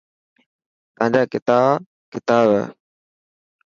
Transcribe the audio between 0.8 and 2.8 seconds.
تانجا ڪتا ڪتاب هي.